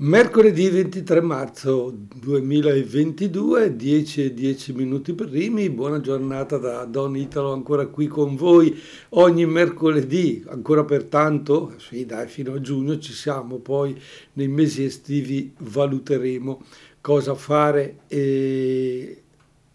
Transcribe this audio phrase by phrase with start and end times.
[0.00, 7.88] Mercoledì 23 marzo 2022, 10 e 10 minuti primi, buona giornata da Don Italo ancora
[7.88, 8.80] qui con voi
[9.10, 14.00] ogni mercoledì, ancora per tanto, sì dai fino a giugno ci siamo, poi
[14.34, 16.62] nei mesi estivi valuteremo
[17.00, 18.02] cosa fare.
[18.06, 19.22] E,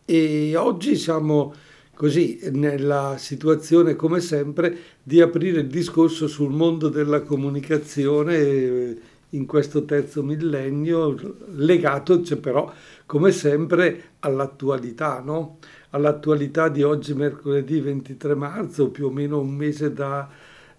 [0.05, 1.53] e oggi siamo
[1.93, 9.85] così nella situazione come sempre di aprire il discorso sul mondo della comunicazione in questo
[9.85, 11.15] terzo millennio,
[11.53, 12.71] legato cioè, però
[13.05, 15.57] come sempre all'attualità, no?
[15.91, 20.29] all'attualità di oggi mercoledì 23 marzo, più o meno un mese da,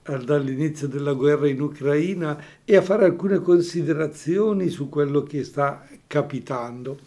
[0.02, 5.86] eh, dall'inizio della guerra in Ucraina e a fare alcune considerazioni su quello che sta
[6.06, 6.98] capitando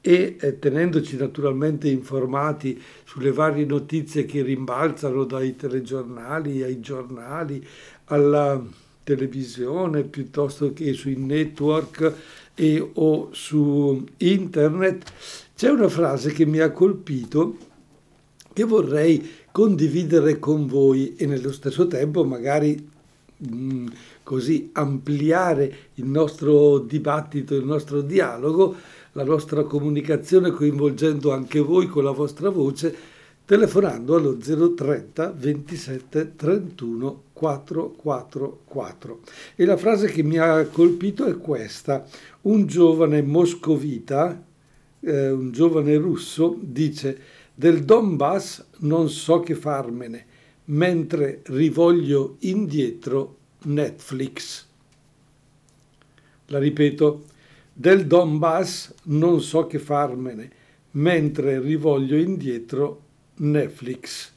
[0.00, 7.66] e eh, tenendoci naturalmente informati sulle varie notizie che rimbalzano dai telegiornali ai giornali
[8.04, 8.62] alla
[9.06, 12.12] televisione piuttosto che sui network
[12.56, 15.12] e, o su internet,
[15.54, 17.56] c'è una frase che mi ha colpito
[18.52, 22.74] che vorrei condividere con voi e nello stesso tempo magari
[23.36, 23.86] mh, mm,
[24.24, 28.74] così ampliare il nostro dibattito, il nostro dialogo,
[29.12, 32.94] la nostra comunicazione coinvolgendo anche voi con la vostra voce
[33.44, 39.20] telefonando allo 030 27 31 444.
[39.56, 42.06] E la frase che mi ha colpito è questa.
[42.42, 44.42] Un giovane moscovita,
[45.00, 47.20] eh, un giovane russo, dice
[47.54, 50.24] del Donbass non so che farmene,
[50.66, 54.66] mentre rivoglio indietro Netflix.
[56.46, 57.24] La ripeto,
[57.72, 60.50] del Donbass non so che farmene,
[60.92, 63.02] mentre rivoglio indietro
[63.36, 64.32] Netflix.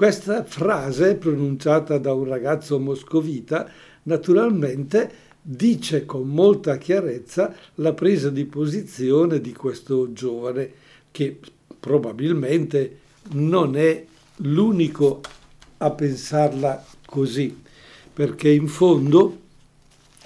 [0.00, 3.68] Questa frase, pronunciata da un ragazzo moscovita,
[4.04, 5.12] naturalmente
[5.42, 10.72] dice con molta chiarezza la presa di posizione di questo giovane
[11.10, 11.38] che
[11.78, 13.00] probabilmente
[13.32, 14.02] non è
[14.36, 15.20] l'unico
[15.76, 17.60] a pensarla così,
[18.10, 19.38] perché in fondo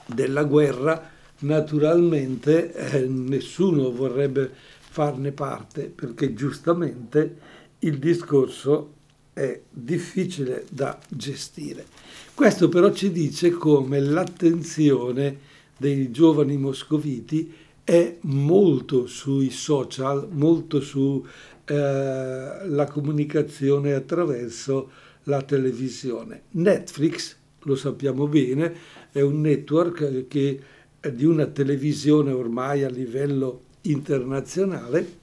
[0.06, 1.10] della guerra
[1.40, 7.38] naturalmente eh, nessuno vorrebbe farne parte, perché giustamente
[7.80, 9.02] il discorso
[9.34, 11.84] è difficile da gestire.
[12.32, 17.52] Questo però ci dice come l'attenzione dei giovani moscoviti
[17.84, 21.22] è molto sui social, molto sulla
[21.66, 24.90] eh, comunicazione attraverso
[25.24, 26.44] la televisione.
[26.52, 28.74] Netflix, lo sappiamo bene,
[29.10, 30.60] è un network che
[31.00, 35.22] è di una televisione ormai a livello internazionale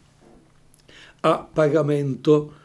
[1.21, 2.59] a pagamento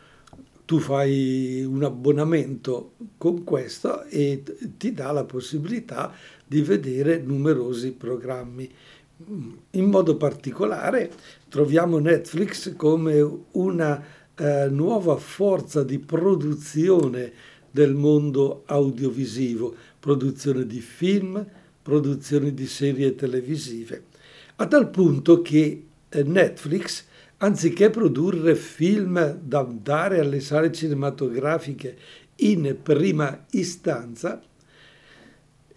[0.66, 4.42] tu fai un abbonamento con questo e
[4.76, 6.12] ti dà la possibilità
[6.44, 8.68] di vedere numerosi programmi.
[9.70, 11.10] In modo particolare
[11.48, 14.04] troviamo Netflix come una
[14.34, 17.32] eh, nuova forza di produzione
[17.70, 21.46] del mondo audiovisivo, produzione di film,
[21.80, 24.02] produzione di serie televisive,
[24.56, 27.04] a tal punto che eh, Netflix
[27.38, 31.96] anziché produrre film da dare alle sale cinematografiche
[32.36, 34.42] in prima istanza,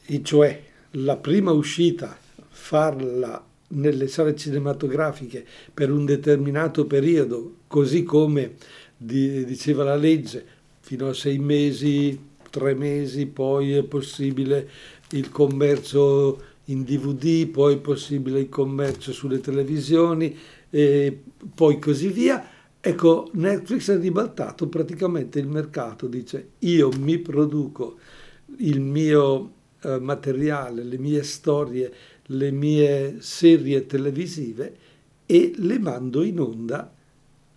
[0.05, 8.55] e cioè la prima uscita farla nelle sale cinematografiche per un determinato periodo, così come
[8.97, 10.45] diceva la legge,
[10.79, 14.69] fino a sei mesi, tre mesi, poi è possibile
[15.11, 20.35] il commercio in DVD, poi possibile il commercio sulle televisioni,
[20.69, 21.21] e
[21.53, 22.57] poi così via.
[22.81, 27.97] Ecco, Netflix ha ribaltato praticamente il mercato, dice io mi produco
[28.57, 31.93] il mio eh, materiale, le mie storie,
[32.27, 34.75] le mie serie televisive
[35.25, 36.93] e le mando in onda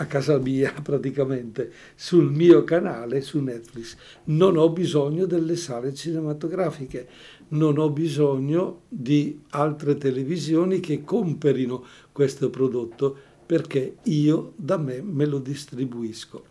[0.02, 3.96] a casa mia praticamente sul mio canale su Netflix.
[4.24, 7.08] Non ho bisogno delle sale cinematografiche,
[7.48, 15.26] non ho bisogno di altre televisioni che comperino questo prodotto perché io da me me
[15.26, 16.44] lo distribuisco.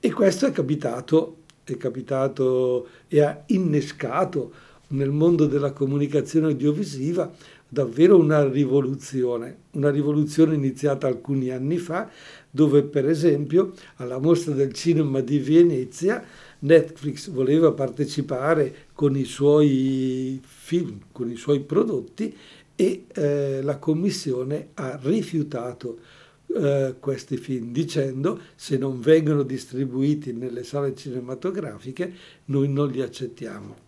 [0.00, 4.52] E questo è capitato, è capitato e ha innescato
[4.88, 7.32] nel mondo della comunicazione audiovisiva
[7.74, 12.08] davvero una rivoluzione, una rivoluzione iniziata alcuni anni fa,
[12.48, 16.24] dove per esempio alla mostra del cinema di Venezia
[16.60, 22.34] Netflix voleva partecipare con i suoi film, con i suoi prodotti
[22.76, 25.98] e eh, la commissione ha rifiutato
[26.46, 32.14] eh, questi film dicendo se non vengono distribuiti nelle sale cinematografiche
[32.46, 33.82] noi non li accettiamo.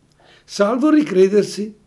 [0.44, 1.84] Salvo ricredersi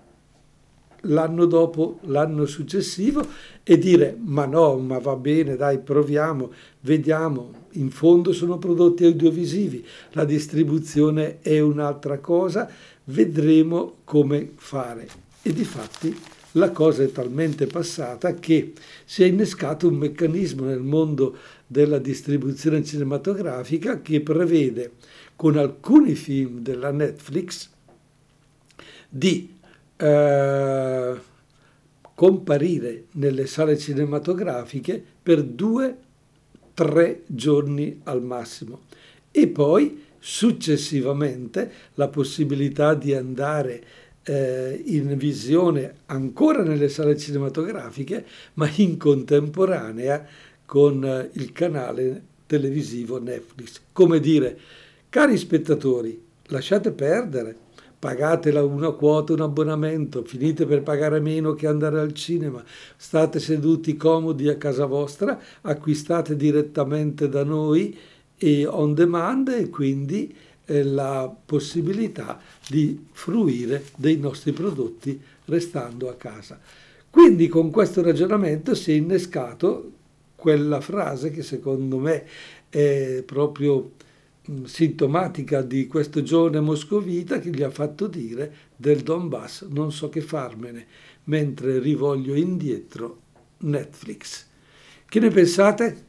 [1.02, 3.26] l'anno dopo, l'anno successivo
[3.64, 6.52] e dire ma no, ma va bene, dai, proviamo,
[6.82, 12.70] vediamo, in fondo sono prodotti audiovisivi, la distribuzione è un'altra cosa,
[13.06, 15.08] vedremo come fare.
[15.42, 16.16] E di fatti
[16.54, 18.74] la cosa è talmente passata che
[19.06, 21.38] si è innescato un meccanismo nel mondo
[21.68, 24.94] della distribuzione cinematografica che prevede
[25.36, 27.70] con alcuni film della Netflix
[29.08, 29.58] di
[30.00, 31.20] eh,
[32.16, 35.98] comparire nelle sale cinematografiche per due,
[36.74, 38.82] tre giorni al massimo
[39.32, 43.84] e poi successivamente la possibilità di andare
[44.24, 48.26] eh, in visione ancora nelle sale cinematografiche,
[48.56, 50.26] ma in contemporanea
[50.66, 53.82] con eh, il canale televisivo Netflix.
[53.92, 54.58] Come dire,
[55.10, 57.56] cari spettatori, lasciate perdere,
[58.00, 62.64] pagatela una quota, un abbonamento, finite per pagare meno che andare al cinema,
[62.96, 67.98] state seduti comodi a casa vostra, acquistate direttamente da noi
[68.38, 70.34] e on demand e quindi
[70.66, 76.58] eh, la possibilità di fruire dei nostri prodotti restando a casa.
[77.10, 79.92] Quindi con questo ragionamento si è innescato
[80.36, 82.26] quella frase che secondo me
[82.70, 83.92] è proprio
[84.64, 90.22] sintomatica di questo giovane moscovita che gli ha fatto dire del Donbass non so che
[90.22, 90.86] farmene,
[91.26, 93.22] mentre rivoglio indietro
[93.60, 94.48] Netflix.
[95.06, 96.08] Che ne pensate?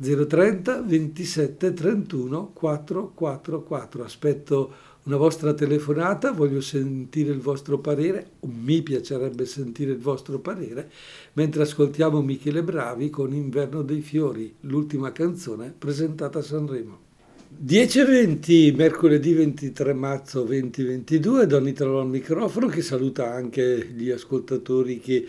[0.00, 4.04] 030 27 31 444.
[4.04, 4.74] Aspetto
[5.04, 10.90] una vostra telefonata, voglio sentire il vostro parere, o mi piacerebbe sentire il vostro parere,
[11.34, 17.10] mentre ascoltiamo Michele Bravi con Inverno dei Fiori, l'ultima canzone presentata a Sanremo.
[17.60, 25.24] 10.20, mercoledì 23 marzo 2022, Don Italo al microfono che saluta anche gli ascoltatori che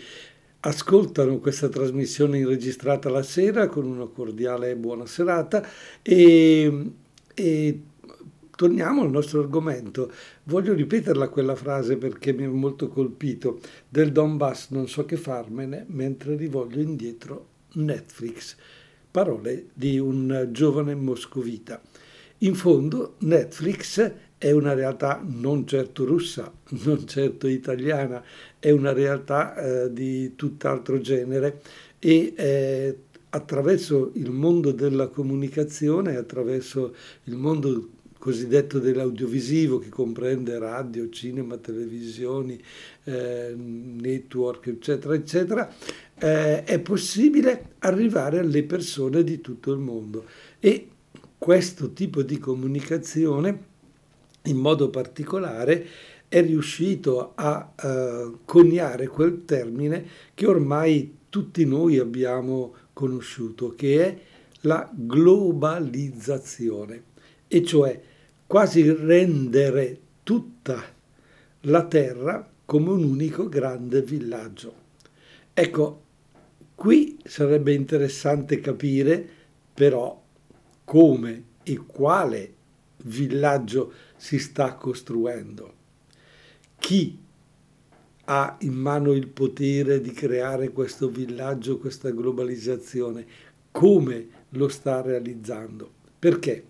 [0.60, 5.64] ascoltano questa trasmissione registrata la sera con una cordiale buona serata
[6.02, 6.90] e,
[7.34, 7.80] e
[8.56, 10.10] torniamo al nostro argomento.
[10.44, 13.60] Voglio ripeterla quella frase perché mi ha molto colpito.
[13.88, 18.56] Del Donbass non so che farmene mentre rivoglio indietro Netflix.
[19.10, 21.80] Parole di un giovane moscovita.
[22.44, 26.52] In fondo Netflix è una realtà non certo russa,
[26.84, 28.22] non certo italiana,
[28.58, 31.62] è una realtà eh, di tutt'altro genere
[31.98, 32.98] e eh,
[33.30, 36.94] attraverso il mondo della comunicazione, attraverso
[37.24, 37.88] il mondo
[38.18, 42.62] cosiddetto dell'audiovisivo che comprende radio, cinema, televisioni,
[43.04, 45.74] eh, network, eccetera, eccetera,
[46.18, 50.24] eh, è possibile arrivare alle persone di tutto il mondo.
[50.60, 50.88] E
[51.38, 53.72] questo tipo di comunicazione
[54.44, 55.86] in modo particolare
[56.28, 60.04] è riuscito a uh, coniare quel termine
[60.34, 64.18] che ormai tutti noi abbiamo conosciuto, che è
[64.62, 67.02] la globalizzazione,
[67.48, 68.00] e cioè
[68.46, 70.82] quasi rendere tutta
[71.62, 74.82] la terra come un unico grande villaggio.
[75.52, 76.02] Ecco,
[76.74, 79.28] qui sarebbe interessante capire
[79.74, 80.23] però
[80.84, 82.52] come e quale
[83.04, 85.72] villaggio si sta costruendo.
[86.78, 87.18] Chi
[88.26, 93.26] ha in mano il potere di creare questo villaggio, questa globalizzazione?
[93.70, 95.90] Come lo sta realizzando?
[96.18, 96.64] Perché?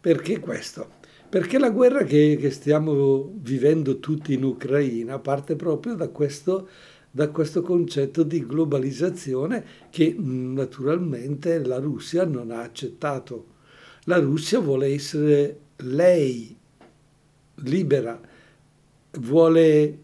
[0.00, 1.02] Perché questo?
[1.28, 6.68] Perché la guerra che, che stiamo vivendo tutti in Ucraina parte proprio da questo,
[7.14, 13.46] da questo concetto di globalizzazione che naturalmente la Russia non ha accettato.
[14.06, 16.56] La Russia vuole essere lei
[17.58, 18.20] libera,
[19.20, 19.98] vuole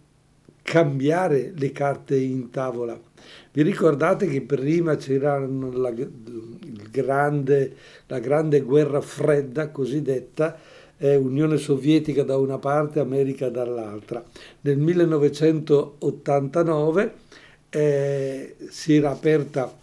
[0.63, 2.97] cambiare le carte in tavola.
[3.51, 5.93] Vi ricordate che prima c'era la,
[6.93, 7.77] grande,
[8.07, 10.57] la grande guerra fredda cosiddetta,
[11.03, 14.23] eh, Unione Sovietica da una parte, America dall'altra.
[14.61, 17.15] Nel 1989
[17.71, 19.75] eh, si era aperta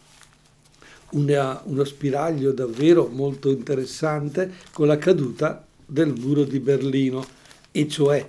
[1.11, 7.23] una, uno spiraglio davvero molto interessante con la caduta del muro di Berlino
[7.71, 8.27] e cioè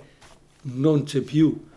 [0.61, 1.67] non c'è più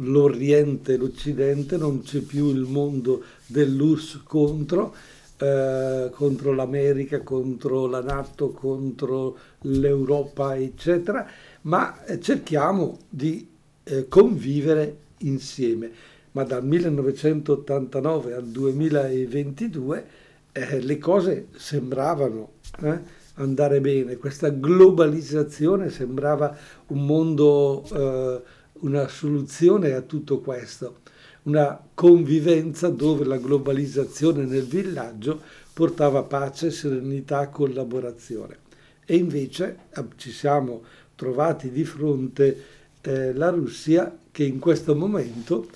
[0.00, 4.94] l'Oriente e l'Occidente, non c'è più il mondo dell'URSS contro,
[5.38, 11.28] eh, contro l'America, contro la Nato, contro l'Europa, eccetera,
[11.62, 13.48] ma cerchiamo di
[13.84, 15.90] eh, convivere insieme.
[16.32, 20.06] Ma dal 1989 al 2022
[20.52, 22.52] eh, le cose sembravano
[22.82, 23.00] eh,
[23.34, 26.56] andare bene, questa globalizzazione sembrava
[26.88, 28.42] un mondo, eh,
[28.80, 30.98] una soluzione a tutto questo.
[31.46, 35.40] Una convivenza dove la globalizzazione nel villaggio
[35.72, 38.58] portava pace, serenità, collaborazione.
[39.04, 40.82] E invece eh, ci siamo
[41.14, 42.62] trovati di fronte
[43.00, 45.68] eh, la Russia che in questo momento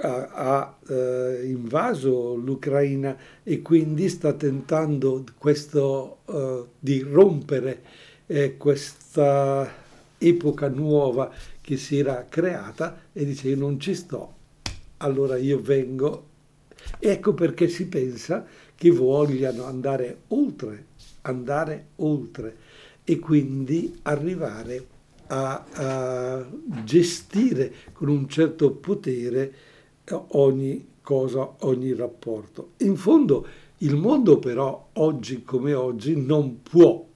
[0.00, 7.82] ha, ha eh, invaso l'Ucraina e quindi sta tentando questo, eh, di rompere
[8.26, 9.84] eh, questa
[10.18, 14.35] epoca nuova che si era creata e dice io non ci sto,
[14.98, 16.34] allora io vengo.
[16.98, 20.86] Ecco perché si pensa che vogliano andare oltre,
[21.22, 22.56] andare oltre
[23.04, 24.86] e quindi arrivare
[25.28, 26.46] a, a
[26.84, 29.52] gestire con un certo potere
[30.10, 32.72] ogni cosa, ogni rapporto.
[32.78, 33.46] In fondo
[33.78, 37.06] il mondo però oggi come oggi non può,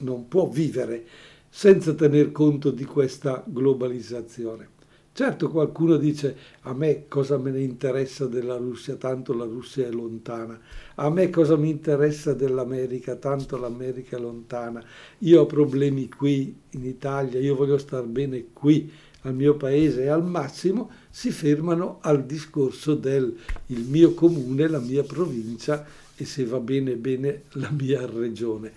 [0.00, 1.04] non può vivere
[1.48, 4.68] senza tener conto di questa globalizzazione.
[5.16, 9.90] Certo qualcuno dice a me cosa me ne interessa della Russia, tanto la Russia è
[9.92, 10.58] lontana,
[10.96, 14.82] a me cosa mi interessa dell'America, tanto l'America è lontana,
[15.18, 18.90] io ho problemi qui in Italia, io voglio star bene qui
[19.20, 20.02] al mio paese.
[20.02, 26.24] E al massimo si fermano al discorso del il mio comune, la mia provincia e
[26.24, 28.72] se va bene bene la mia regione.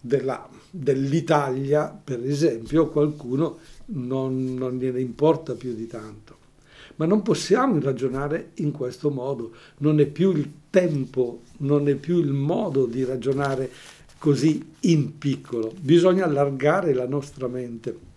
[0.00, 3.58] Della, dell'Italia, per esempio, qualcuno
[3.92, 6.40] non, non gliene importa più di tanto.
[6.96, 12.18] Ma non possiamo ragionare in questo modo, non è più il tempo, non è più
[12.18, 13.70] il modo di ragionare
[14.18, 18.10] così in piccolo, bisogna allargare la nostra mente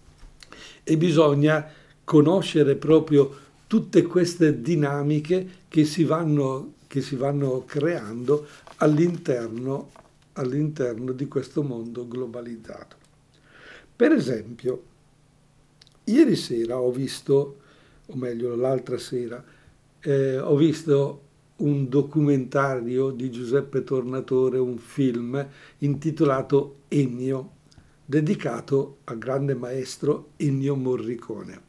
[0.84, 1.68] e bisogna
[2.04, 8.46] conoscere proprio tutte queste dinamiche che si vanno, che si vanno creando
[8.78, 9.90] all'interno,
[10.34, 12.96] all'interno di questo mondo globalizzato.
[13.96, 14.84] Per esempio,
[16.06, 17.60] ieri sera ho visto,
[18.06, 19.44] o meglio l'altra sera,
[20.02, 21.22] eh, ho visto
[21.58, 25.48] un documentario di Giuseppe Tornatore, un film
[25.80, 27.52] intitolato Ennio,
[28.06, 31.62] dedicato al grande maestro Ennio Morricone.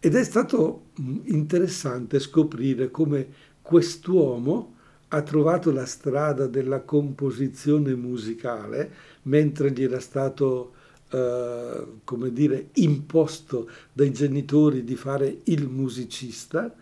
[0.00, 3.26] Ed è stato mm, interessante scoprire come
[3.60, 4.76] quest'uomo
[5.08, 10.74] ha trovato la strada della composizione musicale mentre gli era stato,
[11.10, 16.74] eh, come dire, imposto dai genitori di fare il musicista,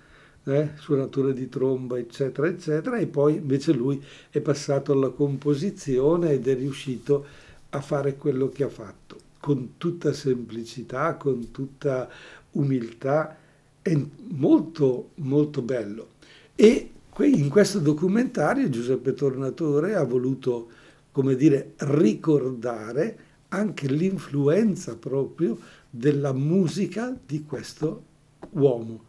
[0.45, 6.49] eh, suonatore di tromba, eccetera, eccetera, e poi invece lui è passato alla composizione ed
[6.49, 7.25] è riuscito
[7.71, 12.09] a fare quello che ha fatto, con tutta semplicità, con tutta
[12.53, 13.37] umiltà,
[13.83, 13.97] è
[14.29, 16.09] molto, molto bello.
[16.55, 20.69] E in questo documentario Giuseppe Tornatore ha voluto,
[21.13, 23.19] come dire, ricordare
[23.57, 25.59] anche l'influenza proprio
[25.89, 28.03] della musica di questo
[28.51, 29.05] uomo.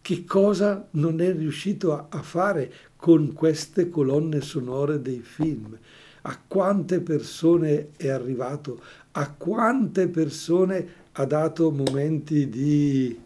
[0.00, 5.76] Che cosa non è riuscito a, fare con queste colonne sonore dei film?
[6.22, 8.80] A quante persone è arrivato?
[9.12, 13.18] A quante persone ha dato momenti di,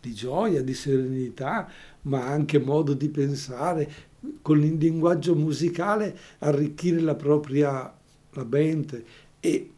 [0.00, 1.68] di gioia, di serenità,
[2.02, 3.90] ma anche modo di pensare,
[4.42, 7.92] con il linguaggio musicale arricchire la propria
[8.34, 9.04] la mente
[9.44, 9.70] e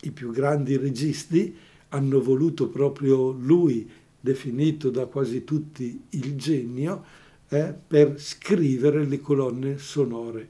[0.00, 1.52] i più grandi registi
[1.88, 7.04] hanno voluto proprio lui, definito da quasi tutti il genio,
[7.48, 10.48] eh, per scrivere le colonne sonore.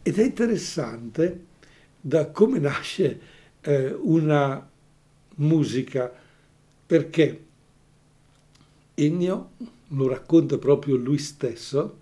[0.00, 1.46] Ed è interessante
[2.00, 3.20] da come nasce
[3.62, 4.64] eh, una
[5.36, 6.12] musica
[6.86, 7.44] perché
[8.94, 9.50] Ennio,
[9.88, 11.98] lo racconta proprio lui stesso,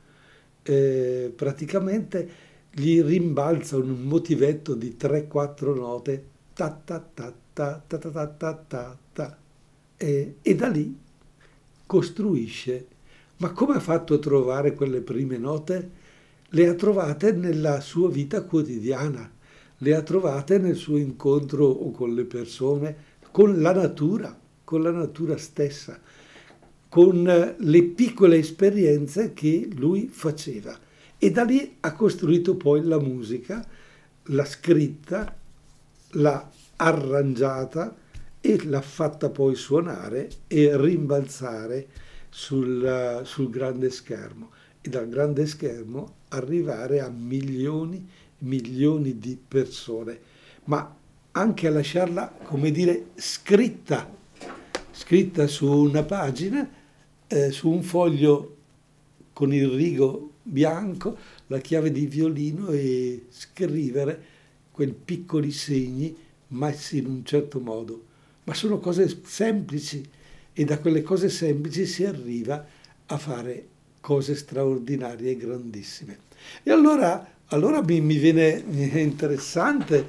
[0.62, 6.24] eh, praticamente gli rimbalza un motivetto di 3-4 note
[6.54, 9.38] ta ta ta ta ta ta ta ta ta ta
[9.96, 10.96] e, e da lì
[11.86, 12.86] costruisce.
[13.36, 15.90] Ma come ha fatto a trovare quelle prime note?
[16.48, 19.30] Le ha trovate nella sua vita quotidiana,
[19.78, 22.96] le ha trovate nel suo incontro o con le persone,
[23.30, 26.00] con la natura, con la natura stessa,
[26.88, 30.78] con le piccole esperienze che lui faceva.
[31.24, 33.64] E da lì ha costruito poi la musica,
[34.24, 35.32] l'ha scritta,
[36.14, 37.94] l'ha arrangiata
[38.40, 41.86] e l'ha fatta poi suonare e rimbalzare
[42.28, 44.50] sul, sul grande schermo
[44.80, 48.04] e dal grande schermo arrivare a milioni,
[48.38, 50.18] milioni di persone.
[50.64, 50.92] Ma
[51.30, 54.12] anche a lasciarla, come dire, scritta,
[54.90, 56.68] scritta su una pagina,
[57.28, 58.56] eh, su un foglio
[59.32, 64.30] con il rigo bianco, la chiave di violino e scrivere
[64.70, 66.16] quei piccoli segni
[66.48, 68.04] messi in un certo modo.
[68.44, 70.04] Ma sono cose semplici,
[70.52, 72.64] e da quelle cose semplici si arriva
[73.06, 73.66] a fare
[74.00, 76.18] cose straordinarie e grandissime.
[76.62, 78.64] E allora, allora mi, mi viene
[79.00, 80.04] interessante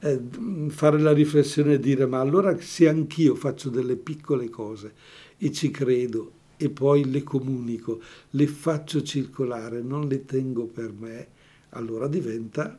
[0.00, 0.20] eh,
[0.68, 4.92] fare la riflessione e dire ma allora se anch'io faccio delle piccole cose
[5.38, 11.28] e ci credo e poi le comunico, le faccio circolare, non le tengo per me,
[11.70, 12.78] allora diventa,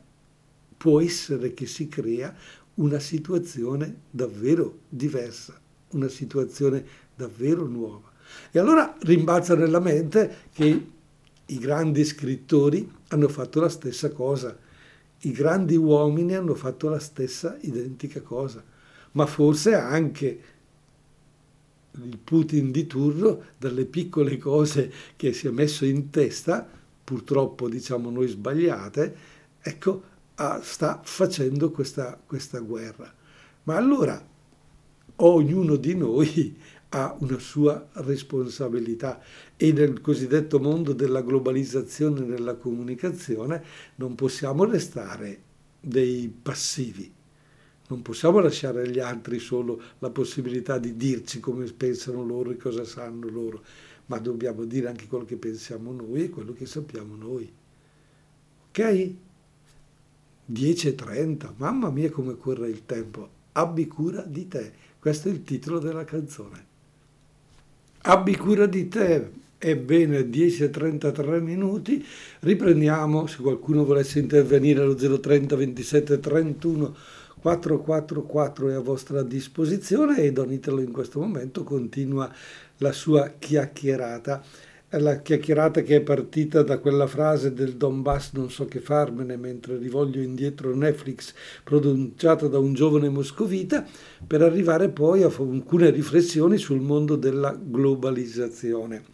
[0.76, 2.32] può essere che si crea
[2.74, 5.58] una situazione davvero diversa,
[5.92, 6.84] una situazione
[7.14, 8.12] davvero nuova.
[8.52, 10.86] E allora rimbalza nella mente che
[11.46, 14.56] i grandi scrittori hanno fatto la stessa cosa,
[15.22, 18.62] i grandi uomini hanno fatto la stessa identica cosa,
[19.12, 20.40] ma forse anche
[22.02, 26.66] il Putin di turno, dalle piccole cose che si è messo in testa,
[27.02, 29.16] purtroppo diciamo noi sbagliate,
[29.60, 30.02] ecco,
[30.62, 33.12] sta facendo questa, questa guerra.
[33.64, 34.26] Ma allora
[35.16, 36.56] ognuno di noi
[36.92, 39.20] ha una sua responsabilità
[39.56, 43.62] e nel cosiddetto mondo della globalizzazione e della comunicazione
[43.96, 45.42] non possiamo restare
[45.80, 47.18] dei passivi.
[47.90, 52.84] Non possiamo lasciare agli altri solo la possibilità di dirci come pensano loro e cosa
[52.84, 53.64] sanno loro,
[54.06, 57.52] ma dobbiamo dire anche quello che pensiamo noi e quello che sappiamo noi.
[58.68, 58.78] Ok?
[60.52, 64.72] 10.30, mamma mia come corre il tempo, abbi cura di te.
[65.00, 66.66] Questo è il titolo della canzone.
[68.02, 69.38] Abbi cura di te.
[69.62, 72.02] Ebbene, 10.33 minuti.
[72.40, 76.96] Riprendiamo, se qualcuno volesse intervenire allo 030 27 31
[77.40, 82.32] 444 è a vostra disposizione e Don Italo in questo momento continua
[82.78, 84.42] la sua chiacchierata
[84.98, 89.76] la chiacchierata che è partita da quella frase del Donbass non so che farmene mentre
[89.76, 91.32] rivoglio indietro Netflix
[91.62, 93.86] pronunciata da un giovane moscovita
[94.26, 99.04] per arrivare poi a alcune riflessioni sul mondo della globalizzazione.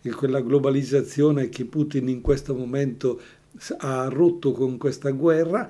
[0.00, 3.20] E quella globalizzazione che Putin in questo momento
[3.78, 5.68] ha rotto con questa guerra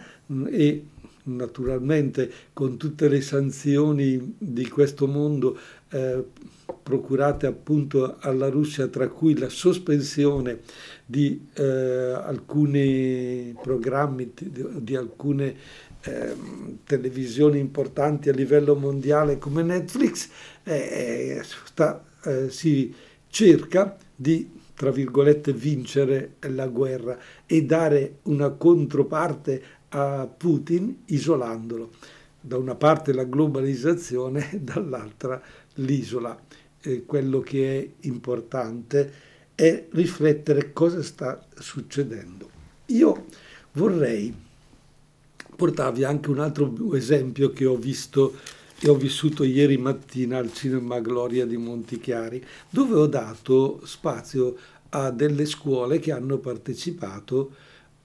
[0.51, 0.85] e
[1.27, 5.59] naturalmente con tutte le sanzioni di questo mondo
[5.91, 6.25] eh,
[6.83, 10.61] procurate appunto alla Russia, tra cui la sospensione
[11.05, 15.55] di eh, alcuni programmi, di, di alcune
[16.03, 16.37] eh,
[16.85, 20.29] televisioni importanti a livello mondiale come Netflix,
[20.63, 22.95] eh, sta, eh, si
[23.29, 29.63] cerca di tra virgolette vincere la guerra e dare una controparte
[29.97, 31.91] a Putin isolandolo.
[32.39, 35.43] Da una parte la globalizzazione, dall'altra
[35.75, 36.39] l'isola.
[36.81, 42.51] Eh, quello che è importante è riflettere cosa sta succedendo.
[42.87, 43.25] Io
[43.73, 44.33] vorrei
[45.57, 48.35] portarvi anche un altro esempio che ho visto
[48.79, 54.55] e ho vissuto ieri mattina al Cinema Gloria di Montichiari, dove ho dato spazio
[54.91, 57.55] a delle scuole che hanno partecipato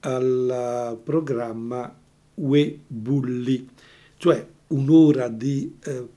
[0.02, 1.94] al programma
[2.36, 3.68] UE Bulli,
[4.18, 6.08] cioè un'ora di eh,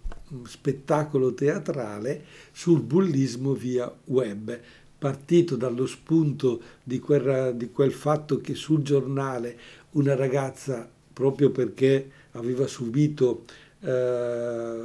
[0.44, 4.58] spettacolo teatrale sul bullismo via web,
[4.98, 9.58] partito dallo spunto di quel, di quel fatto che sul giornale
[9.92, 13.44] una ragazza, proprio perché aveva subito
[13.80, 14.84] eh,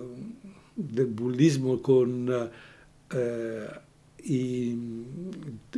[0.74, 2.50] del bullismo con
[3.12, 3.82] eh,
[4.23, 4.77] i,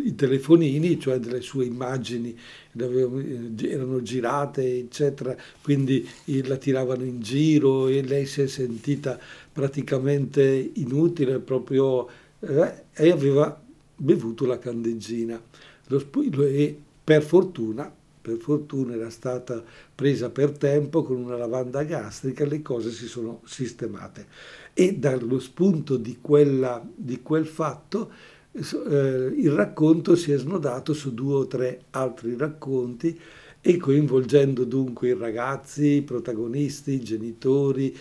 [0.04, 2.38] i, telefonini, cioè delle sue immagini
[2.74, 6.08] erano girate, eccetera, quindi
[6.44, 9.20] la tiravano in giro e lei si è sentita
[9.52, 12.08] praticamente inutile proprio
[12.40, 13.62] eh, e aveva
[13.96, 15.42] bevuto la candeggina.
[15.88, 16.04] Lo,
[16.46, 22.62] e per fortuna, per fortuna era stata presa per tempo con una lavanda gastrica, le
[22.62, 24.28] cose si sono sistemate.
[24.74, 28.12] E dallo spunto di, quella, di quel fatto
[28.54, 33.20] eh, il racconto si è snodato su due o tre altri racconti
[33.64, 37.96] e coinvolgendo dunque i ragazzi, i protagonisti, i genitori,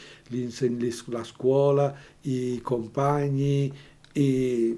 [1.07, 3.73] la scuola, i compagni
[4.13, 4.77] e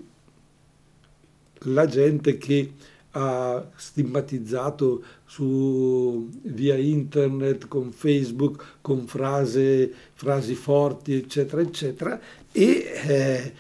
[1.67, 2.73] la gente che
[3.12, 12.20] ha stigmatizzato su, via internet, con Facebook, con frase, frasi forti, eccetera, eccetera,
[12.51, 13.53] e eh,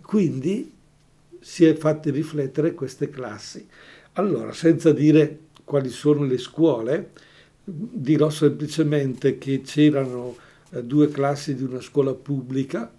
[0.00, 0.72] quindi
[1.40, 3.66] si è fatti riflettere queste classi.
[4.14, 7.10] Allora, senza dire quali sono le scuole,
[7.64, 10.36] dirò semplicemente che c'erano
[10.70, 12.92] eh, due classi di una scuola pubblica,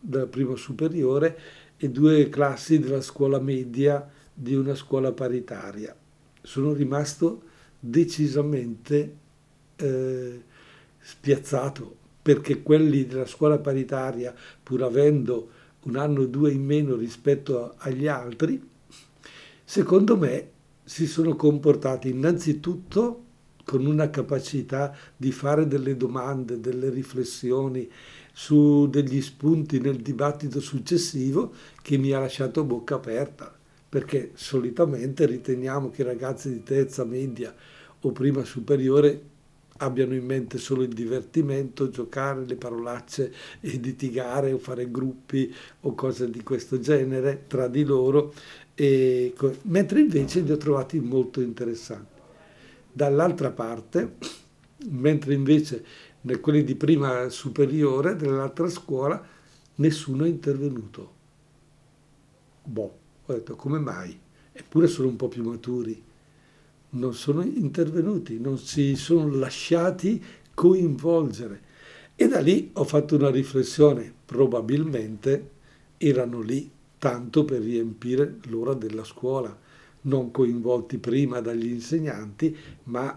[0.00, 1.38] della prima superiore,
[1.76, 5.94] e due classi della scuola media di una scuola paritaria.
[6.40, 7.42] Sono rimasto
[7.78, 9.16] decisamente
[9.76, 10.42] eh,
[10.98, 15.50] spiazzato perché quelli della scuola paritaria, pur avendo
[15.82, 18.66] un anno o due in meno rispetto agli altri,
[19.62, 20.50] secondo me
[20.84, 23.24] si sono comportati innanzitutto
[23.64, 27.88] con una capacità di fare delle domande, delle riflessioni
[28.32, 33.59] su degli spunti nel dibattito successivo che mi ha lasciato bocca aperta,
[33.90, 37.52] perché solitamente riteniamo che i ragazzi di terza media
[38.00, 39.22] o prima superiore
[39.78, 45.94] abbiano in mente solo il divertimento, giocare le parolacce e litigare o fare gruppi o
[45.94, 48.32] cose di questo genere tra di loro,
[48.74, 52.20] e, mentre invece li ho trovati molto interessanti.
[52.92, 54.16] Dall'altra parte,
[54.90, 55.84] mentre invece
[56.40, 59.26] quelli di prima superiore dell'altra scuola
[59.76, 61.14] nessuno è intervenuto.
[62.62, 62.98] Boh,
[63.30, 64.18] ho detto come mai?
[64.52, 66.02] Eppure sono un po' più maturi.
[66.90, 70.22] Non sono intervenuti, non si sono lasciati
[70.54, 71.68] coinvolgere.
[72.16, 75.50] E da lì ho fatto una riflessione, probabilmente
[75.96, 79.56] erano lì tanto per riempire l'ora della scuola
[80.02, 83.08] non coinvolti prima dagli insegnanti, ma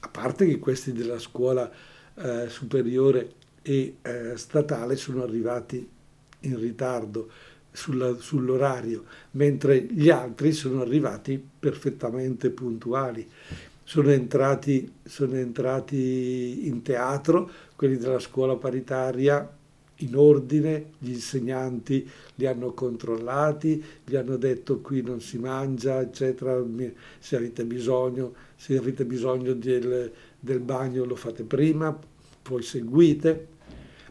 [0.00, 1.70] a parte che questi della scuola
[2.14, 5.88] eh, superiore e eh, statale sono arrivati
[6.40, 7.30] in ritardo
[7.74, 13.28] sulla, sull'orario, mentre gli altri sono arrivati perfettamente puntuali.
[13.82, 19.46] Sono entrati, sono entrati in teatro, quelli della scuola paritaria
[19.98, 26.62] in ordine, gli insegnanti li hanno controllati, gli hanno detto qui non si mangia, eccetera,
[27.18, 31.96] se avete bisogno, se avete bisogno del, del bagno lo fate prima,
[32.42, 33.48] poi seguite.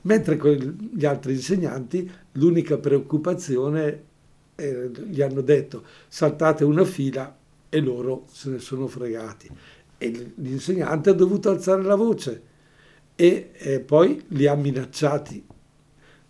[0.04, 4.04] Mentre con gli altri insegnanti l'unica preoccupazione
[4.56, 7.36] eh, gli hanno detto saltate una fila
[7.70, 9.50] e loro se ne sono fregati.
[9.98, 12.42] E l'insegnante ha dovuto alzare la voce
[13.16, 15.46] e eh, poi li ha minacciati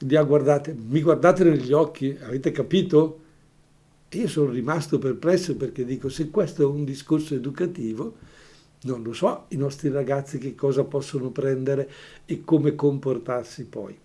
[0.06, 3.20] li ha guardati, mi guardate negli occhi, avete capito?
[4.10, 8.18] E io sono rimasto perplesso perché dico, se questo è un discorso educativo,
[8.84, 11.90] non lo so i nostri ragazzi che cosa possono prendere
[12.26, 13.98] e come comportarsi poi.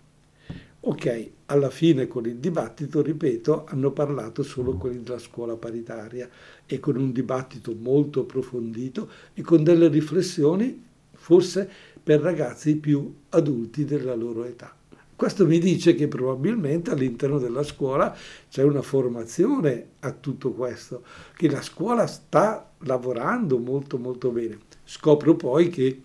[0.81, 6.29] Ok, alla fine con il dibattito, ripeto, hanno parlato solo quelli della scuola paritaria
[6.65, 11.69] e con un dibattito molto approfondito e con delle riflessioni forse
[12.01, 14.73] per ragazzi più adulti della loro età.
[15.15, 18.15] Questo mi dice che probabilmente all'interno della scuola
[18.49, 21.03] c'è una formazione a tutto questo,
[21.35, 24.59] che la scuola sta lavorando molto molto bene.
[24.91, 26.01] Scopro poi che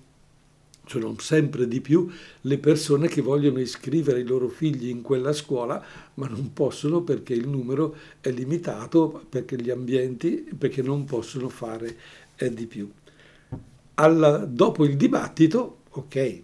[0.85, 2.07] sono sempre di più
[2.43, 5.83] le persone che vogliono iscrivere i loro figli in quella scuola,
[6.15, 11.97] ma non possono perché il numero è limitato, perché gli ambienti, perché non possono fare
[12.37, 12.87] eh, di più.
[13.95, 16.43] Al, dopo il dibattito, ok,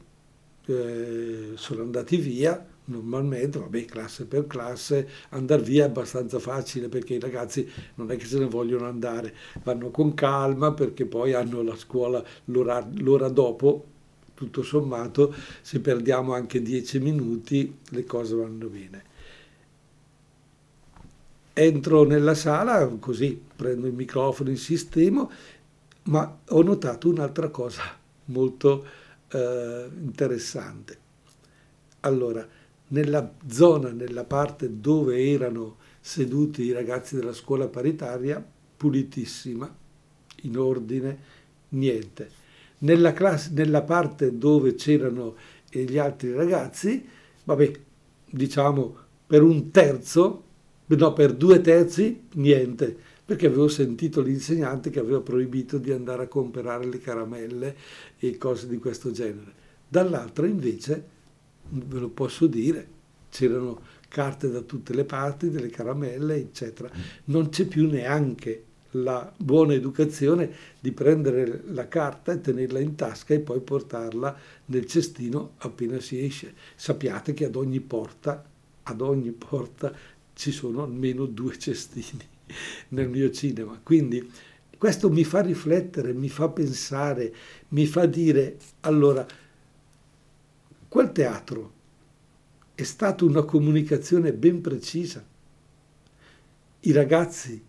[0.64, 7.14] eh, sono andati via, normalmente, vabbè, classe per classe, andare via è abbastanza facile perché
[7.14, 11.62] i ragazzi non è che se ne vogliono andare, vanno con calma perché poi hanno
[11.62, 13.85] la scuola l'ora, l'ora dopo,
[14.35, 19.05] tutto sommato, se perdiamo anche dieci minuti le cose vanno bene.
[21.53, 25.31] Entro nella sala, così prendo il microfono, insistemo,
[26.05, 27.83] ma ho notato un'altra cosa
[28.27, 28.87] molto
[29.29, 30.99] eh, interessante.
[32.01, 32.47] Allora,
[32.90, 38.44] nella zona, nella parte dove erano seduti i ragazzi della scuola paritaria,
[38.76, 39.72] pulitissima,
[40.42, 41.18] in ordine,
[41.70, 42.38] niente.
[42.79, 45.37] Nella, classe, nella parte dove c'erano
[45.70, 47.07] gli altri ragazzi,
[47.44, 47.72] vabbè,
[48.31, 50.42] diciamo per un terzo,
[50.87, 56.26] no, per due terzi, niente perché avevo sentito l'insegnante che aveva proibito di andare a
[56.26, 57.76] comprare le caramelle
[58.18, 59.53] e cose di questo genere.
[59.87, 61.05] Dall'altra invece,
[61.71, 62.87] ve lo posso dire,
[63.31, 66.91] c'erano carte da tutte le parti, delle caramelle, eccetera.
[67.25, 73.35] Non c'è più neanche la buona educazione di prendere la carta e tenerla in tasca
[73.35, 76.55] e poi portarla nel cestino appena si esce.
[76.75, 78.45] Sappiate che ad ogni porta,
[78.83, 79.93] ad ogni porta
[80.35, 82.25] ci sono almeno due cestini
[82.89, 83.79] nel mio cinema.
[83.81, 84.29] Quindi
[84.77, 87.33] questo mi fa riflettere, mi fa pensare,
[87.69, 89.27] mi fa dire, allora,
[90.90, 91.72] quel teatro
[92.74, 95.24] è stata una comunicazione ben precisa.
[96.81, 97.62] I ragazzi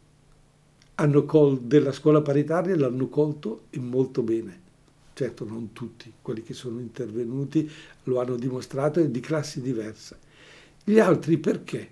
[1.28, 4.60] col- della scuola paritaria l'hanno colto e molto bene.
[5.14, 7.70] Certo, non tutti, quelli che sono intervenuti
[8.06, 10.18] lo hanno dimostrato e di classi diverse.
[10.84, 11.90] Gli altri perché?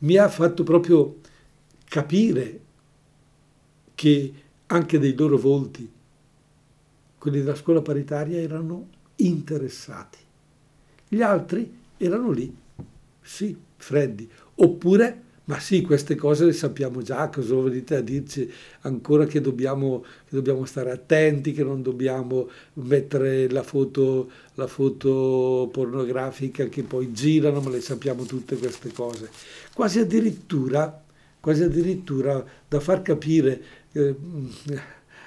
[0.00, 1.20] Mi ha fatto proprio
[1.86, 2.60] capire
[3.94, 4.34] che
[4.66, 5.90] anche dei loro volti,
[7.16, 10.18] quelli della scuola paritaria, erano interessati.
[11.08, 12.54] Gli altri erano lì,
[13.20, 14.28] sì, freddi.
[14.56, 18.50] Oppure ma sì, queste cose le sappiamo già, cosa venite a dirci
[18.80, 25.68] ancora che dobbiamo, che dobbiamo stare attenti, che non dobbiamo mettere la foto, la foto
[25.70, 29.28] pornografica che poi girano, ma le sappiamo tutte queste cose.
[29.74, 31.04] Quasi addirittura,
[31.40, 33.62] quasi addirittura da far capire...
[33.92, 34.16] Eh,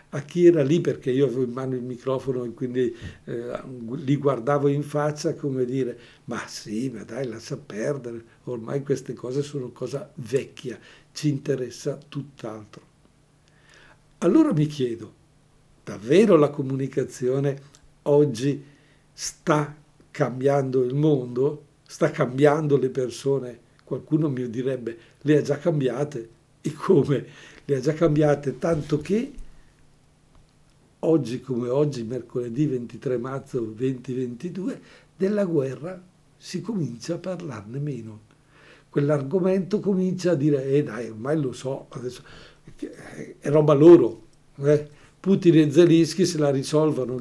[0.10, 3.62] a chi era lì perché io avevo in mano il microfono e quindi eh,
[3.96, 9.42] li guardavo in faccia come dire ma sì, ma dai, lascia perdere, ormai queste cose
[9.44, 10.80] sono cosa vecchia,
[11.12, 12.82] ci interessa tutt'altro.
[14.20, 15.14] Allora mi chiedo,
[15.84, 17.62] davvero la comunicazione
[18.04, 18.64] oggi
[19.14, 19.76] sta
[20.10, 21.66] cambiando il mondo?
[21.86, 23.60] Sta cambiando le persone?
[23.84, 26.30] Qualcuno mi direbbe, le ha già cambiate.
[26.62, 27.26] E come?
[27.64, 29.32] Le ha già cambiate tanto che
[31.08, 34.82] oggi come oggi, mercoledì 23 marzo 2022,
[35.16, 36.02] della guerra
[36.38, 38.22] si comincia a parlarne meno.
[38.90, 42.22] Quell'argomento comincia a dire, eh dai, ormai lo so, adesso
[43.40, 44.26] è roba loro.
[44.58, 44.88] Eh?
[45.20, 47.20] Putin e Zelensky se la risolvono,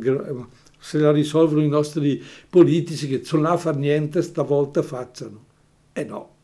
[0.79, 5.45] se la risolvono i nostri politici che sono là a far niente, stavolta facciano.
[5.93, 6.35] E eh no,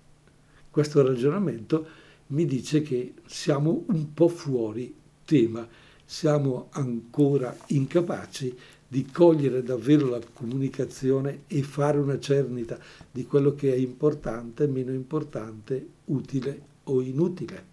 [0.71, 1.87] questo ragionamento
[2.29, 5.67] mi dice che siamo un po' fuori tema
[6.12, 8.55] siamo ancora incapaci
[8.87, 12.79] di cogliere davvero la comunicazione e fare una cernita
[13.11, 17.70] di quello che è importante, meno importante, utile o inutile.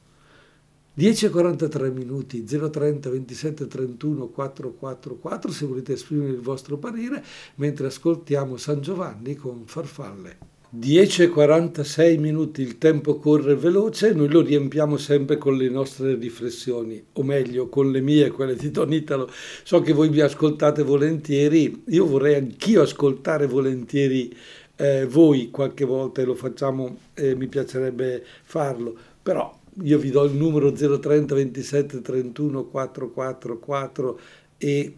[0.97, 7.21] 10.43 minuti 030 27 31 444 se volete esprimere il vostro parere
[7.55, 10.58] mentre ascoltiamo San Giovanni con Farfalle.
[10.71, 17.23] 10.46 minuti, il tempo corre veloce, noi lo riempiamo sempre con le nostre riflessioni, o
[17.23, 19.31] meglio con le mie, quelle di Don Italo.
[19.63, 24.31] So che voi mi ascoltate volentieri, io vorrei anch'io ascoltare volentieri
[24.75, 29.51] eh, voi qualche volta e lo facciamo, eh, mi piacerebbe farlo, però
[29.81, 34.19] io vi do il numero 030 27 31 444
[34.59, 34.93] e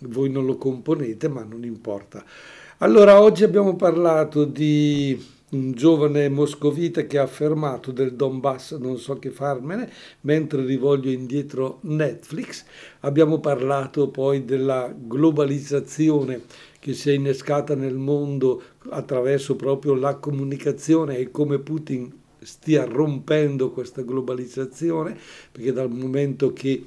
[0.00, 2.22] voi non lo componete, ma non importa.
[2.82, 9.18] Allora, oggi abbiamo parlato di un giovane moscovita che ha affermato del Donbass non so
[9.18, 12.64] che farmene, mentre rivoglio indietro Netflix.
[13.00, 16.44] Abbiamo parlato poi della globalizzazione
[16.78, 23.72] che si è innescata nel mondo attraverso proprio la comunicazione e come Putin stia rompendo
[23.72, 25.18] questa globalizzazione,
[25.52, 26.82] perché dal momento che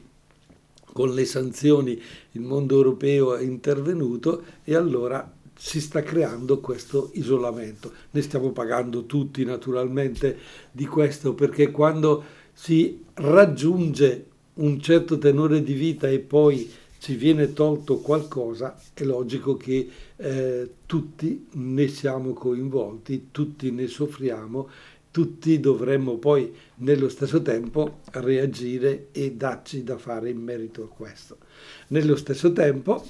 [0.91, 2.01] con le sanzioni
[2.31, 7.93] il mondo europeo è intervenuto e allora si sta creando questo isolamento.
[8.11, 10.37] Ne stiamo pagando tutti naturalmente
[10.69, 12.21] di questo perché quando
[12.51, 19.55] si raggiunge un certo tenore di vita e poi ci viene tolto qualcosa, è logico
[19.55, 24.69] che eh, tutti ne siamo coinvolti, tutti ne soffriamo,
[25.11, 31.37] tutti dovremmo poi nello stesso tempo reagire e darci da fare in merito a questo.
[31.87, 33.01] Nello stesso tempo,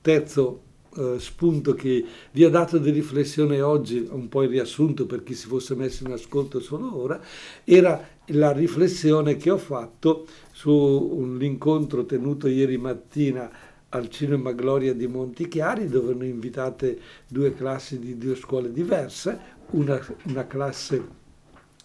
[0.00, 0.62] terzo
[0.96, 5.34] eh, spunto che vi ho dato di riflessione oggi, un po' il riassunto per chi
[5.34, 7.20] si fosse messo in ascolto solo ora,
[7.64, 13.50] era la riflessione che ho fatto su incontro tenuto ieri mattina
[13.90, 19.38] al Cinema Gloria di Montichiari, dove hanno invitate due classi di due scuole diverse,
[19.70, 21.06] una, una classe,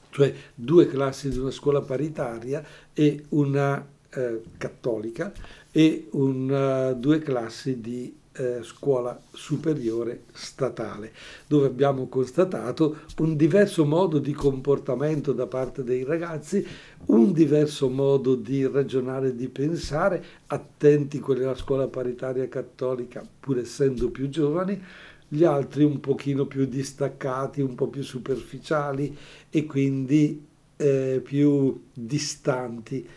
[0.09, 2.63] cioè due classi di una scuola paritaria
[2.93, 5.33] e una eh, cattolica
[5.71, 11.13] e una, due classi di eh, scuola superiore statale,
[11.47, 16.65] dove abbiamo constatato un diverso modo di comportamento da parte dei ragazzi,
[17.05, 24.09] un diverso modo di ragionare, di pensare, attenti quelli della scuola paritaria cattolica, pur essendo
[24.09, 24.81] più giovani,
[25.27, 29.15] gli altri un pochino più distaccati, un po' più superficiali
[29.49, 30.45] e quindi
[30.77, 33.07] eh, più distanti,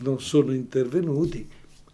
[0.00, 1.48] non sono intervenuti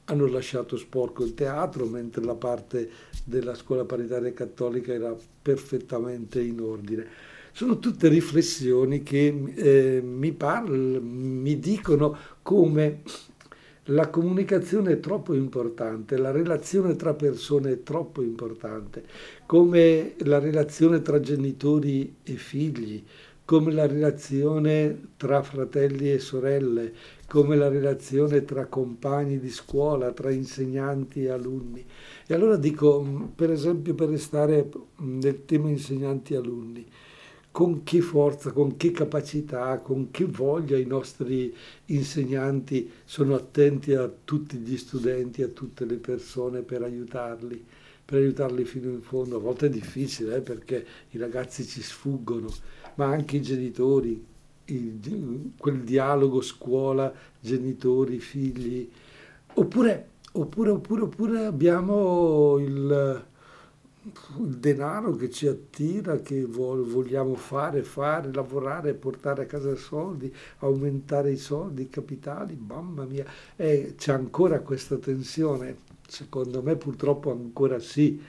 [0.06, 2.90] hanno lasciato sporco il teatro, mentre la parte
[3.24, 7.06] della scuola paritaria cattolica era perfettamente in ordine.
[7.52, 13.02] Sono tutte riflessioni che eh, mi, parl- mi dicono come
[13.88, 19.04] la comunicazione è troppo importante, la relazione tra persone è troppo importante,
[19.44, 23.04] come la relazione tra genitori e figli,
[23.44, 26.92] come la relazione tra fratelli e sorelle,
[27.28, 31.84] come la relazione tra compagni di scuola, tra insegnanti e alunni.
[32.26, 34.68] E allora dico, mm, per esempio, per restare
[35.02, 36.86] mm, nel tema insegnanti e alunni,
[37.50, 41.54] con che forza, con che capacità, con che voglia i nostri
[41.86, 47.64] insegnanti sono attenti a tutti gli studenti, a tutte le persone per aiutarli,
[48.04, 49.36] per aiutarli fino in fondo.
[49.36, 52.52] A volte è difficile eh, perché i ragazzi ci sfuggono,
[52.94, 54.24] ma anche i genitori,
[54.66, 58.90] il, quel dialogo scuola, genitori, figli,
[59.54, 63.24] oppure, oppure, oppure, oppure abbiamo il,
[64.38, 71.32] il denaro che ci attira, che vogliamo fare, fare, lavorare, portare a casa soldi, aumentare
[71.32, 73.24] i soldi, i capitali, mamma mia,
[73.56, 75.76] eh, c'è ancora questa tensione,
[76.06, 78.20] secondo me purtroppo ancora sì,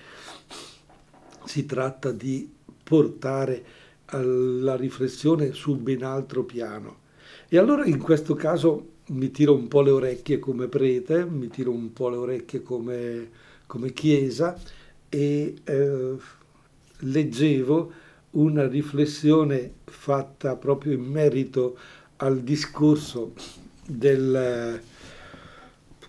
[1.46, 2.52] si tratta di
[2.84, 7.04] portare la riflessione su ben altro piano.
[7.48, 11.72] E allora in questo caso mi tiro un po' le orecchie come prete, mi tiro
[11.72, 13.30] un po' le orecchie come,
[13.66, 14.60] come chiesa
[15.10, 16.16] e eh,
[17.00, 17.92] leggevo
[18.32, 21.78] una riflessione fatta proprio in merito
[22.18, 23.34] al discorso
[23.86, 24.82] del,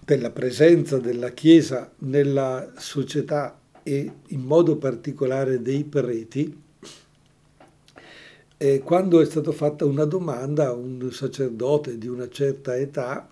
[0.04, 6.64] della presenza della Chiesa nella società e in modo particolare dei preti,
[8.58, 13.28] e quando è stata fatta una domanda a un sacerdote di una certa età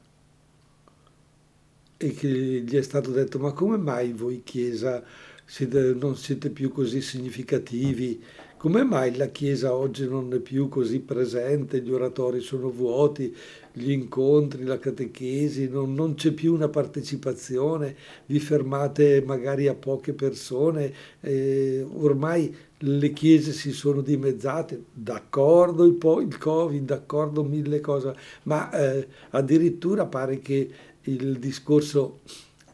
[1.96, 5.02] e che gli è stato detto ma come mai voi Chiesa
[5.44, 8.22] siete, non siete più così significativi?
[8.64, 13.36] Come mai la Chiesa oggi non è più così presente, gli oratori sono vuoti,
[13.70, 20.14] gli incontri, la catechesi, non, non c'è più una partecipazione, vi fermate magari a poche
[20.14, 27.80] persone, eh, ormai le chiese si sono dimezzate, d'accordo il, po- il Covid, d'accordo mille
[27.80, 30.70] cose, ma eh, addirittura pare che
[31.02, 32.20] il discorso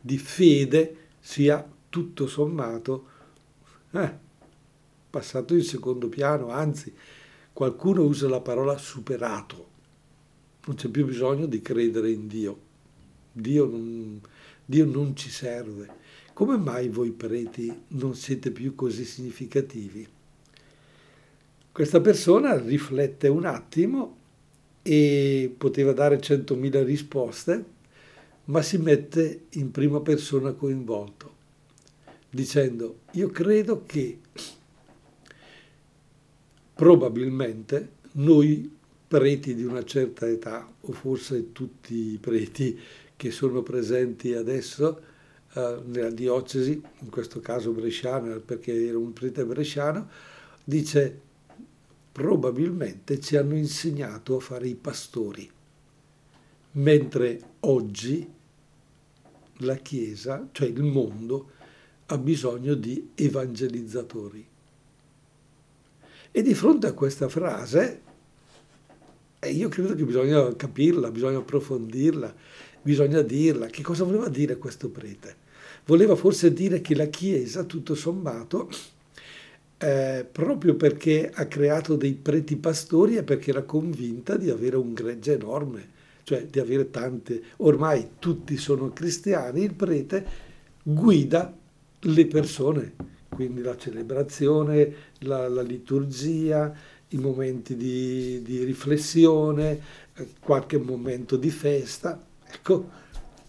[0.01, 3.07] di fede sia tutto sommato
[3.91, 4.29] eh,
[5.11, 6.95] passato in secondo piano, anzi
[7.53, 9.69] qualcuno usa la parola superato.
[10.67, 12.59] Non c'è più bisogno di credere in Dio.
[13.33, 14.21] Dio non,
[14.65, 15.99] Dio non ci serve.
[16.33, 20.07] Come mai voi preti non siete più così significativi?
[21.73, 24.17] Questa persona riflette un attimo
[24.83, 27.65] e poteva dare centomila risposte,
[28.47, 31.35] ma si mette in prima persona coinvolto,
[32.29, 34.19] dicendo io credo che
[36.81, 38.75] probabilmente noi
[39.07, 42.79] preti di una certa età, o forse tutti i preti
[43.17, 45.03] che sono presenti adesso
[45.53, 50.09] eh, nella diocesi, in questo caso bresciana, perché era un prete bresciano,
[50.65, 51.21] dice
[52.13, 55.51] probabilmente ci hanno insegnato a fare i pastori,
[56.73, 58.27] mentre oggi
[59.59, 61.51] la Chiesa, cioè il mondo,
[62.07, 64.50] ha bisogno di evangelizzatori.
[66.33, 68.01] E di fronte a questa frase,
[69.41, 72.33] eh, io credo che bisogna capirla, bisogna approfondirla,
[72.83, 73.67] bisogna dirla.
[73.67, 75.49] Che cosa voleva dire questo prete?
[75.87, 78.69] Voleva forse dire che la Chiesa, tutto sommato,
[79.79, 84.93] eh, proprio perché ha creato dei preti pastori è perché era convinta di avere un
[84.93, 85.89] gregge enorme,
[86.23, 90.25] cioè di avere tante, ormai tutti sono cristiani, il prete
[90.83, 91.57] guida
[91.99, 96.75] le persone quindi la celebrazione, la, la liturgia,
[97.09, 99.81] i momenti di, di riflessione,
[100.15, 102.21] eh, qualche momento di festa.
[102.53, 102.89] Ecco,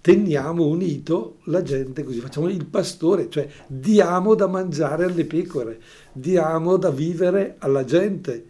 [0.01, 5.79] teniamo unito la gente così, facciamo il pastore, cioè diamo da mangiare alle pecore,
[6.11, 8.45] diamo da vivere alla gente.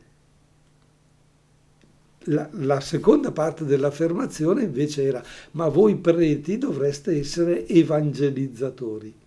[2.26, 9.21] La, la, seconda parte dell'affermazione invece era, ma voi preti dovreste essere evangelizzatori.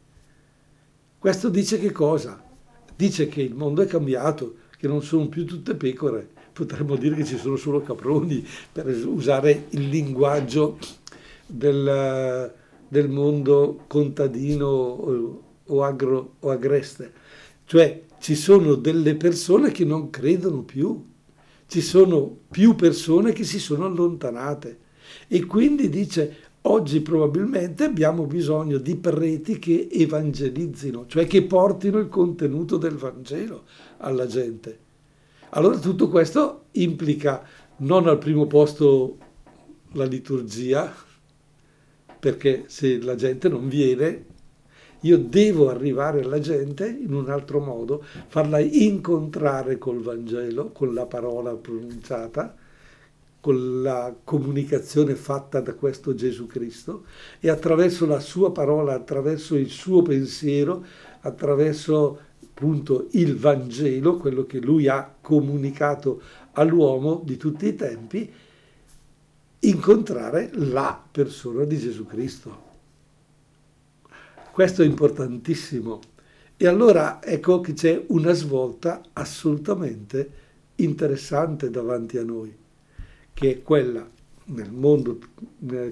[1.24, 2.38] Questo dice che cosa?
[2.94, 7.24] Dice che il mondo è cambiato, che non sono più tutte pecore, potremmo dire che
[7.24, 10.76] ci sono solo caproni, per usare il linguaggio
[11.46, 12.52] del,
[12.86, 17.10] del mondo contadino o, agro, o agreste.
[17.64, 21.06] Cioè ci sono delle persone che non credono più,
[21.66, 24.78] ci sono più persone che si sono allontanate.
[25.28, 32.08] E quindi dice Oggi probabilmente abbiamo bisogno di preti che evangelizzino, cioè che portino il
[32.08, 33.64] contenuto del Vangelo
[33.98, 34.78] alla gente.
[35.50, 37.46] Allora tutto questo implica
[37.78, 39.18] non al primo posto
[39.92, 40.90] la liturgia,
[42.18, 44.24] perché se la gente non viene,
[45.00, 51.04] io devo arrivare alla gente in un altro modo, farla incontrare col Vangelo, con la
[51.04, 52.56] parola pronunciata,
[53.44, 57.04] con la comunicazione fatta da questo Gesù Cristo
[57.40, 60.82] e attraverso la sua parola, attraverso il suo pensiero,
[61.20, 66.22] attraverso appunto il Vangelo, quello che lui ha comunicato
[66.52, 68.32] all'uomo di tutti i tempi,
[69.58, 72.62] incontrare la persona di Gesù Cristo.
[74.52, 76.00] Questo è importantissimo.
[76.56, 80.30] E allora ecco che c'è una svolta assolutamente
[80.76, 82.62] interessante davanti a noi,
[83.34, 84.08] che è quella
[84.46, 85.18] nel mondo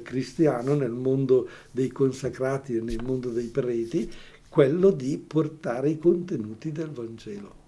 [0.03, 4.11] cristiano, nel mondo dei consacrati e nel mondo dei preti,
[4.49, 7.61] quello di portare i contenuti del Vangelo.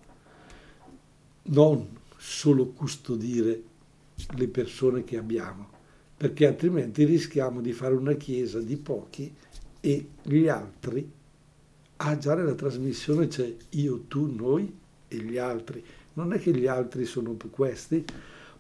[1.45, 3.63] Non solo custodire
[4.37, 5.69] le persone che abbiamo,
[6.17, 9.35] perché altrimenti rischiamo di fare una chiesa di pochi
[9.81, 11.11] e gli altri.
[11.97, 14.73] Ah, già nella trasmissione c'è io, tu, noi
[15.09, 15.83] e gli altri.
[16.15, 18.05] Non è che gli altri sono questi?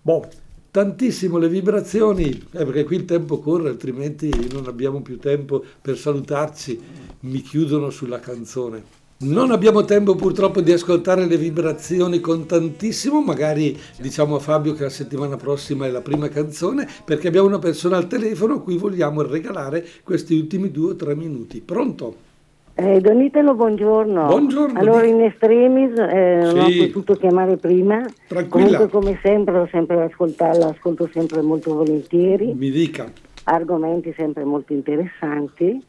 [0.01, 0.29] Boh,
[0.75, 5.97] tantissimo le vibrazioni, eh, perché qui il tempo corre, altrimenti non abbiamo più tempo per
[5.97, 6.81] salutarci,
[7.20, 8.83] mi chiudono sulla canzone.
[9.18, 14.83] Non abbiamo tempo purtroppo di ascoltare le vibrazioni con tantissimo, magari diciamo a Fabio che
[14.83, 18.77] la settimana prossima è la prima canzone, perché abbiamo una persona al telefono a cui
[18.77, 21.61] vogliamo regalare questi ultimi due o tre minuti.
[21.61, 22.33] Pronto?
[22.77, 24.27] Eh, Donitelo, buongiorno.
[24.27, 24.79] Buongiorno.
[24.81, 28.05] Allora, in estremis eh, non ho potuto chiamare prima.
[28.27, 28.79] Tranquilla.
[28.79, 32.53] Comunque, come sempre, ho sempre ascoltato, ascolto sempre molto volentieri.
[32.53, 33.11] Mi dica.
[33.45, 35.81] Argomenti sempre molto interessanti.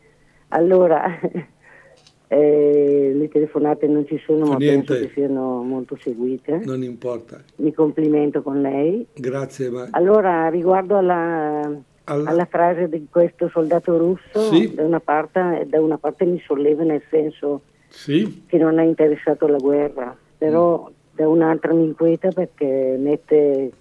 [0.50, 1.06] Allora,
[2.28, 4.94] eh, le telefonate non ci sono, ma Niente.
[4.94, 6.62] penso che siano molto seguite.
[6.66, 7.42] Non importa.
[7.56, 9.08] Mi complimento con lei.
[9.16, 11.68] Grazie, ma Allora, riguardo alla,
[12.06, 14.74] Alla- alla frase di questo soldato russo, Sì.
[14.74, 19.46] da, una parte, da una parte mi solleva nel senso sì, che non è interessato
[19.46, 23.72] alla guerra, però da un'altra mi inquieta perché mette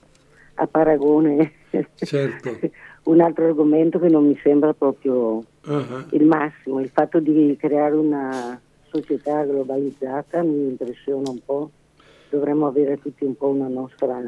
[0.55, 1.53] a paragone
[1.97, 2.51] certo.
[3.11, 7.95] un altro argomento che non mi sembra proprio Ah, il massimo, il fatto di creare
[7.97, 8.61] una
[8.91, 11.71] società globalizzata mi impressiona un po',
[12.31, 14.21] dovremmo avere tutti un po' una nostra...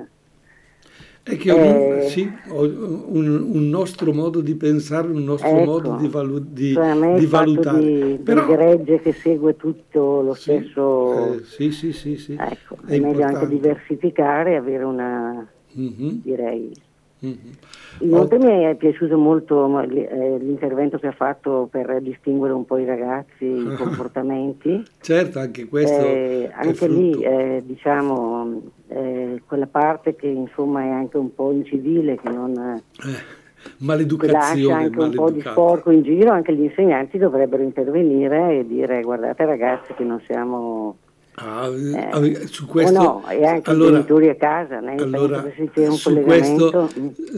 [1.29, 2.03] È che ognuno- Eh.
[2.03, 6.73] sì, ho un, un nostro modo di pensare, un nostro Ecco, modo di, valu- di-
[6.73, 7.81] Cioè, di valutare.
[7.81, 11.33] di, Però, del gregge che segue tutto lo sì, stesso...
[11.35, 16.21] eh, sì, sì, sì, sì, ecco, è è, meglio anche diversificare e avere una, Mhm,
[16.23, 16.73] direi.
[18.01, 22.85] Inoltre mi è piaciuto molto eh, l'intervento che ha fatto per distinguere un po' i
[22.85, 24.85] ragazzi, i comportamenti.
[25.01, 31.17] Certo, anche questo Eh, anche lì, eh, diciamo, eh, quella parte che insomma è anche
[31.17, 33.13] un po' incivile, che non Eh, che
[33.63, 38.67] lascia maleducazione, anche un po' di sporco in giro, anche gli insegnanti dovrebbero intervenire e
[38.67, 40.97] dire guardate ragazzi che non siamo...
[41.39, 44.95] Ah, eh, eh, su questo, no, e anche allora, i genitori a casa, né?
[44.95, 46.91] allora, su questo, collegamento...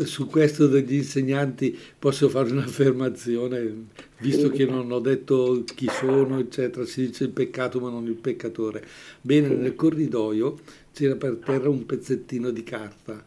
[0.05, 3.87] su questo degli insegnanti posso fare un'affermazione,
[4.19, 4.53] visto Sì.
[4.53, 8.85] che non ho detto chi sono, eccetera, si dice il peccato ma non il peccatore.
[9.21, 10.59] Bene, nel corridoio
[10.93, 13.25] c'era per terra un pezzettino di carta.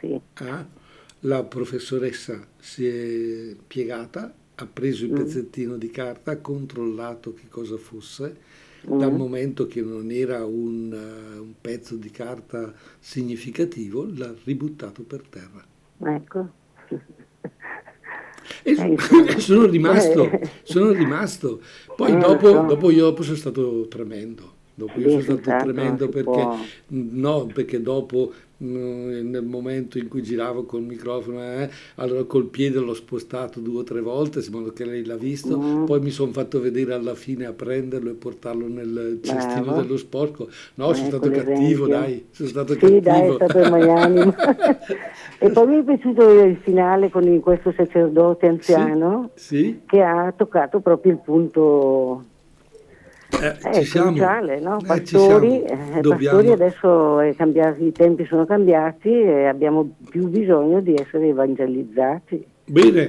[0.00, 0.64] Sì, Ah,
[1.26, 5.14] La professoressa si è piegata, ha preso il Mm.
[5.16, 8.36] pezzettino di carta, ha controllato che cosa fosse,
[8.86, 9.16] dal Mm.
[9.16, 15.64] momento che non era un, eh, un pezzo di carta significativo, l'ha ributtato per terra.
[16.16, 16.48] ecco.
[18.62, 18.96] E Eh,
[19.40, 20.50] sono rimasto, Eh.
[20.62, 21.60] sono rimasto.
[21.96, 22.62] Poi dopo, so.
[22.62, 24.52] dopo io sono stato tremendo.
[24.74, 26.48] Dopo io sono stato esatto, tremendo perché,
[26.88, 32.94] no, perché dopo, nel momento in cui giravo col microfono, eh, allora col piede l'ho
[32.94, 35.84] spostato due o tre volte, in modo che lei l'ha visto, Mm.
[35.84, 39.80] poi mi sono fatto vedere alla fine a prenderlo e portarlo nel cestino Bravo.
[39.82, 40.48] dello sporco.
[40.74, 43.00] No, sono Ecco stato cattivo, dai, sono stato Sì, cattivo.
[43.00, 44.34] dai, è stato magnanimo.
[45.38, 50.80] e poi mi è piaciuto il finale con questo sacerdote anziano Sì, che ha toccato
[50.80, 52.24] proprio il punto
[53.40, 54.10] eh, eh, ci siamo.
[54.10, 54.76] cruciale, no?
[54.76, 55.96] Eh, ci Pastori, siamo.
[55.96, 61.28] eh, pastori adesso è cambiato- i tempi sono cambiati e abbiamo più bisogno di essere
[61.28, 62.44] evangelizzati.
[62.66, 63.00] Bene,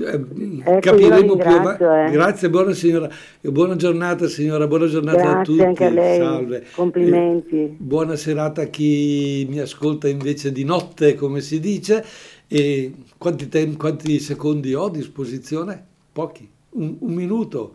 [0.00, 0.20] eh,
[0.64, 1.82] Ecco, capiremo più avanti.
[1.82, 2.10] eh.
[2.12, 3.08] Grazie, buona signora.
[3.40, 5.62] Buona giornata signora, buona giornata a Grazie tutti.
[5.64, 6.18] anche a lei.
[6.18, 6.64] Salve.
[6.74, 7.74] Complimenti.
[7.78, 12.04] Buona serata a chi mi ascolta invece di notte, come si dice.
[12.46, 15.84] E quanti, tem- quanti secondi ho a disposizione?
[16.12, 16.48] Pochi.
[16.70, 17.74] Un, un minuto,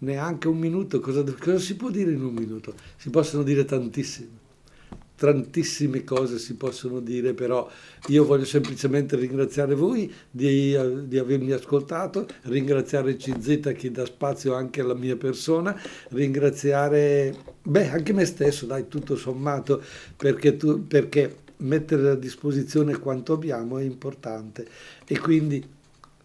[0.00, 1.00] neanche un minuto.
[1.00, 2.74] Cosa, cosa si può dire in un minuto?
[2.96, 4.40] Si possono dire tantissime
[5.20, 7.68] tantissime cose si possono dire, però
[8.06, 14.54] io voglio semplicemente ringraziare voi di, eh, di avermi ascoltato, ringraziare CZ che dà spazio
[14.54, 15.78] anche alla mia persona,
[16.08, 19.82] ringraziare beh, anche me stesso, dai, tutto sommato,
[20.16, 24.66] perché, tu, perché mettere a disposizione quanto abbiamo è importante
[25.06, 25.62] e quindi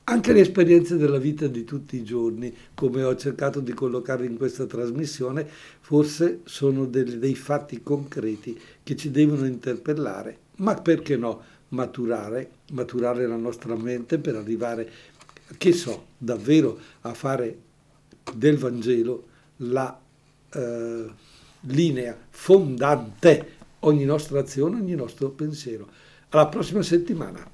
[0.05, 4.37] anche le esperienze della vita di tutti i giorni, come ho cercato di collocare in
[4.37, 5.47] questa trasmissione,
[5.79, 13.25] forse sono dei, dei fatti concreti che ci devono interpellare, ma perché no, maturare, maturare
[13.25, 14.89] la nostra mente per arrivare,
[15.57, 17.57] che so, davvero a fare
[18.35, 19.27] del Vangelo
[19.57, 19.99] la
[20.53, 21.05] eh,
[21.61, 25.87] linea fondante ogni nostra azione, ogni nostro pensiero.
[26.29, 27.53] Alla prossima settimana.